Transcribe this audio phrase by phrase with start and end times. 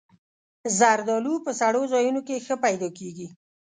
[0.77, 3.27] زردالو په سړو ځایونو کې ښه پیدا کېږي.